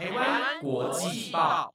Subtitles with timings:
[0.00, 1.74] 台湾国际报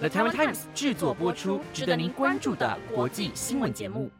[0.00, 4.10] ，The Taiwan Times 制作播出，值得您关注的国际新闻节目。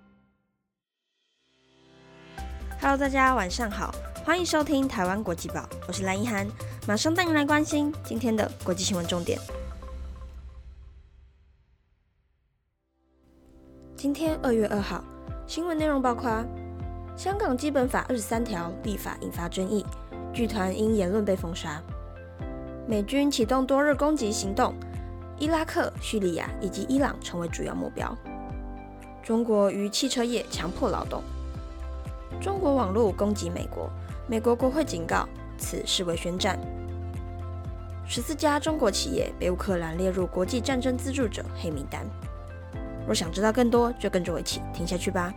[2.80, 3.92] Hello，大家晚上好，
[4.24, 6.46] 欢迎收听台湾国际报，我是蓝一涵，
[6.86, 9.36] 马上带您来关心今天的国际新闻重点。
[13.96, 15.02] 今天二月二号，
[15.44, 16.46] 新闻内容包括：
[17.16, 19.84] 香港基本法二十三条立法引发争议，
[20.32, 21.82] 剧团因言论被封杀；
[22.86, 24.74] 美军启动多日攻击行动，
[25.38, 28.08] 伊拉克、叙利亚以及伊朗成为主要目标；
[29.22, 31.22] 中国于汽车业强迫劳动；
[32.40, 33.88] 中国网络攻击美国，
[34.26, 36.56] 美国国会警告此视为宣战；
[38.06, 42.04] 十四家中国企业被乌克兰列入国际战争资助者黑名单。
[43.06, 45.32] 若想知道更多，就跟着我一起听下去吧。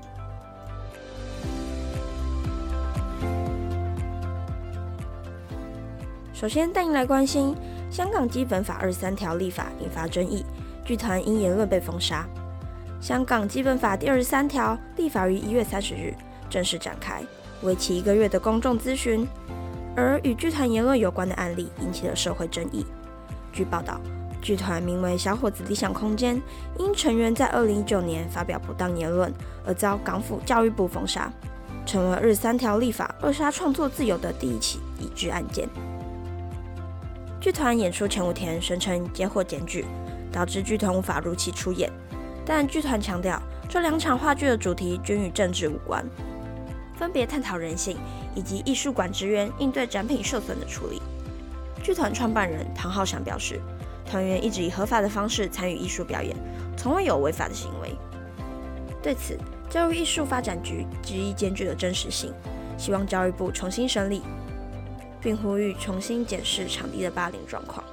[6.43, 7.55] 首先带您来关心
[7.89, 10.45] 香港基本法二十三条立法引发争议，
[10.84, 12.27] 剧团因言论被封杀。
[12.99, 16.13] 香港基本法第二十三条立法于一月三十日
[16.49, 17.23] 正式展开，
[17.62, 19.26] 为期一个月的公众咨询，
[19.95, 22.85] 而与剧团言论有关的案例引起了社会争议。
[23.53, 23.98] 据报道。
[24.41, 26.35] 剧团名为“小伙子理想空间”，
[26.77, 29.34] 因成员在二零一九年发表不当言论
[29.65, 31.31] 而遭港府教育部封杀，
[31.85, 35.70] 成为二十三条立法扼杀创作自由的第一起已知案件。
[37.44, 39.84] 剧团演出前五天声称接获检举，
[40.32, 41.91] 导致剧团无法如期出演，
[42.46, 46.05] 但剧团强调这两场话剧的主题均与政治无关，
[46.96, 47.98] 分别探讨人性
[48.34, 51.02] 以及艺术馆职员应对展品受损的处理。
[51.84, 53.60] 剧团创办人唐浩翔表示。
[54.05, 56.36] 团员一直以合法的方式参与艺术表演，
[56.77, 57.96] 从未有违法的行为。
[59.02, 59.36] 对此，
[59.70, 62.32] 教育艺术发展局质疑检举的真实性，
[62.77, 64.22] 希望教育部重新审理，
[65.24, 67.84] 并呼吁重新检视场地的霸凌状况。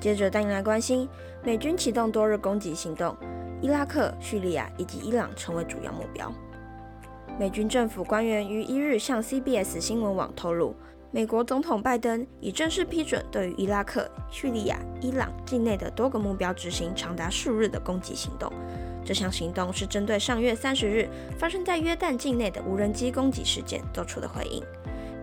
[0.00, 1.06] 接着带您来关心，
[1.44, 3.14] 美军启动多日攻击行动，
[3.60, 6.32] 伊拉克、叙利亚以及伊朗成为主要目标。
[7.38, 10.74] 美军政府官员于一日向 CBS 新闻网透露，
[11.10, 18.50] 美国总统拜登已正式批准对于伊拉克、叙利亚、伊朗境内的多个目标执行长达数日的攻击行动。
[19.04, 24.62] 这项行动是针对上月三十日发生在约旦境内的无人机攻击事件做出的回应。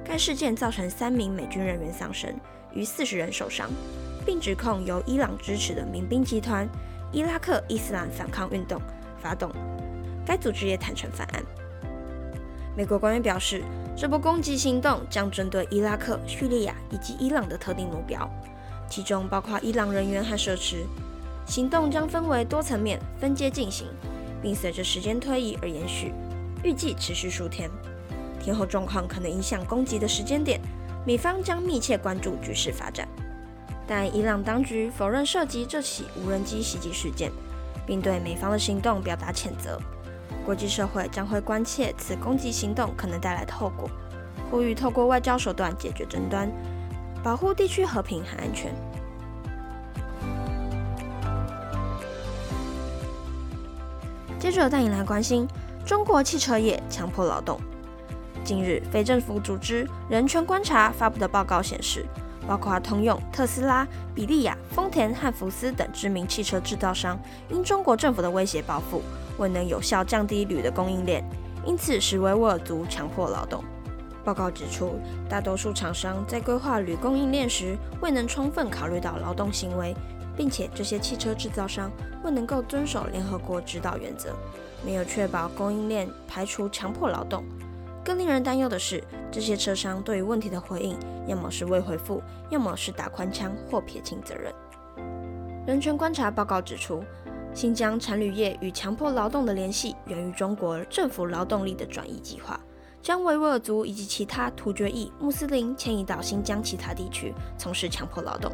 [0.04, 2.34] 该事件造成三名美军人员丧生，
[2.74, 3.70] 逾四十人受伤，
[4.26, 6.68] 并指控由伊朗支持的民兵集团
[7.12, 8.82] 伊拉克伊斯兰反抗运动
[9.22, 9.52] 发动。
[10.26, 11.44] 该组织也坦诚犯案。
[12.76, 13.64] 美国官员表示，
[13.96, 18.30] 这波攻击行动将针对伊拉克、叙利亚以及伊朗的特定目标，
[18.90, 20.86] 其中包括伊朗人员和设施。
[21.48, 23.88] 行动将分为多层面、分阶进行，
[24.42, 26.14] 并随着时间推移而延续，
[26.62, 27.70] 预计持续数天。
[28.40, 30.60] 天后状况可能影响攻击的时间点，
[31.06, 33.08] 美方将密切关注局势发展。
[33.88, 37.32] 但伊朗当局否认涉及这起无人机袭击事件，
[37.86, 39.80] 并对美方的行动表达谴责。
[40.46, 43.90] 国际社会将会关切此攻击行动可能带来的后果，
[44.52, 46.52] 呼吁透过外交手段解决争端，
[47.24, 48.74] 保护地区和平和安全。
[54.40, 55.48] 接着带你来关心
[55.86, 57.60] 中国汽车业强迫劳动。
[58.44, 62.06] 近日，非政府组织人权观察发布的报告显示，
[62.48, 69.02] 包括通用、特斯拉、比利亚、丰田和福斯等知名汽车制造商，因中国政府的威胁报复。
[69.38, 71.24] 未能有效降低铝的供应链，
[71.64, 73.64] 因此使维吾尔族强迫劳动。
[74.24, 75.00] 报告指出，
[75.30, 79.96] 大多数厂商在规划铝供应链时未能充分考虑到劳动行为，
[80.38, 81.92] 并且这些汽车制造商
[82.24, 84.34] 未能够遵守联合国指导原则，
[84.86, 87.44] 没有确保供应链排除强迫劳动。
[88.06, 94.54] 更令人担忧的是，这些车商对于问题的回应，要么是未回复，要么是打宽枪或撇清责任。
[95.66, 97.04] 人权观察报告指出。
[97.54, 102.60] 新疆产铝业与强迫劳动的联系源于中国政府劳动力的转移计划，
[103.02, 108.52] 将维吾尔族以及其他突厥裔穆斯林迁移到新疆其他地区从事强迫劳动。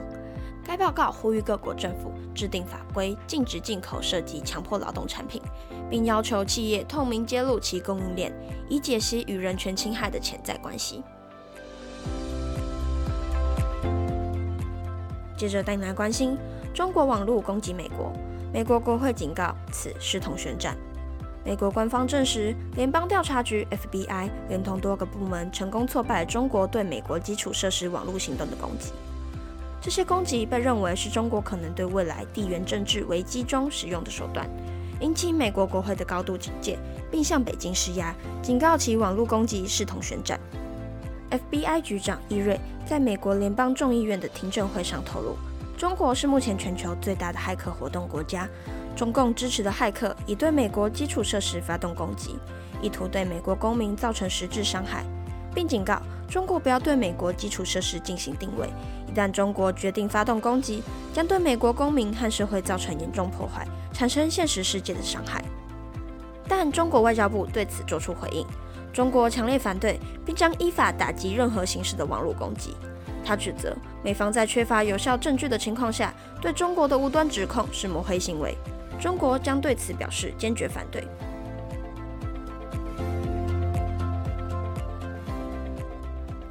[0.65, 5.42] 该报告呼吁各国政府制定法规，禁止进口涉及强迫劳动产品，
[5.89, 8.33] 并要求企业透明揭露其供应链，
[8.69, 11.04] 以解析与人权侵害的潜在关系。
[15.36, 16.38] 接着带来关心
[16.74, 18.13] 中国网络攻击美国。
[18.54, 20.77] 美国国会警告，此视同宣战。
[21.44, 28.94] 美国官方证实，联邦调查局 （FBI） 连同多个部门成功挫败中国对美国基础设施网络行动的攻击。
[29.83, 34.50] 这些攻击被认为是中国可能对未来地缘政治危机中使用的手段，
[35.01, 36.80] 引起美国国会的高度警戒，
[37.12, 40.39] 并向北京施压，警告其网络攻击视同宣战。
[41.30, 45.35] FBI 局长伊瑞在美国联邦众议院的听证会上透露，
[45.77, 48.47] 中国是目前全球最大的骇客活动国家，
[48.95, 52.38] 中共支持的骇客已对美国基础设施发动攻击，
[52.81, 55.03] 意图对美国公民造成实质伤害，
[55.53, 58.67] 并警告中国不要对美国基础设施进行定位，
[59.07, 60.81] 一旦中国决定发动攻击，
[61.13, 65.44] 将对美国公民和社会造成严重破坏，产生现实世界的伤害。
[66.47, 68.45] 但中国外交部对此作出回应。
[68.91, 72.75] 中国强烈反对，并将依法打击任何形式的网络攻击。
[73.25, 78.55] 他指责美方在缺乏有效证据的情况下，对中国的无端指控是抹黑行为。
[79.00, 81.07] 中国将对此表示坚决反对。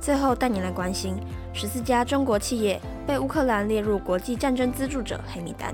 [0.03, 1.17] 最后带你来关心
[1.55, 5.73] 十四家中国企业被乌克兰列入国际战争资助者黑名单。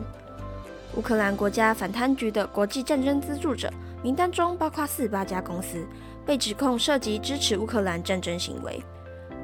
[0.97, 3.73] 乌克兰国家反贪局的国际战争资助者
[4.03, 5.85] 名单中包括四十八家公司。
[6.27, 8.83] 被指控涉及支持乌克兰战争行为，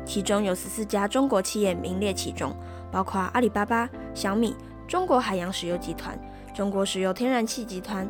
[0.04, 2.54] 其中有十四家中国企业名列其中，
[2.92, 4.54] 包括阿里巴巴、小米、
[4.86, 6.14] 中国海洋石油集团、
[6.54, 8.06] 中国石油天然气集团、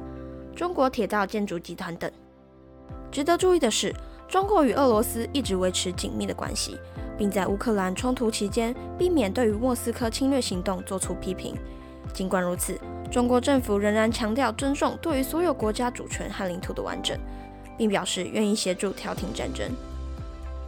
[0.57, 2.11] 中国铁道建筑集团等。
[3.13, 3.95] 值得注意的是，
[4.35, 6.77] 中国与俄罗斯一直维持紧密的关系，
[7.17, 11.55] 并在乌克兰冲突期间避免对于莫斯科侵略行动作出批评。
[12.13, 12.77] 尽管如此，
[13.13, 17.17] 中国政府仍然强调尊重对于所有国家主权和领土的完整。
[17.79, 19.71] 并表示愿意协助调停战争。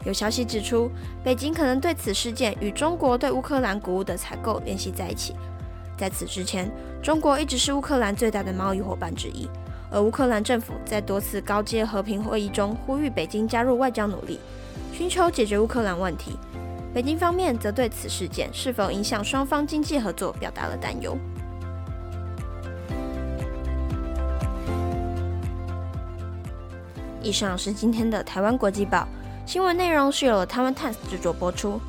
[0.04, 0.88] 有消息指出，
[1.24, 5.34] 北京可能对此事件与中国对乌克兰谷物的采购联系在一起。
[5.98, 6.70] 在此之前，
[7.02, 9.48] 中国一直是乌克兰最大的贸易伙伴之一，
[9.90, 14.40] 而乌克兰政府在多次高阶和平会议中呼吁北京加入外交努力，
[14.92, 16.38] 寻求解决乌克兰问题。
[16.92, 21.16] 北京方面则对此事件是否影响双方经济合作表达了担忧。
[27.22, 29.06] 以上是今天的台湾国际报
[29.44, 31.80] 新闻内容，是由台湾 Times 制作播出。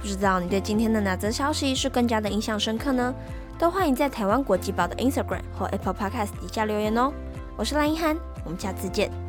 [0.00, 3.14] 不知道你对今天的哪则消息是更加的印象深刻呢？
[3.58, 7.12] 都欢迎在台湾国际报的 Instagram 或 Apple Podcast 底下留言哦。
[7.56, 9.23] 我是蓝一涵，我们下次见。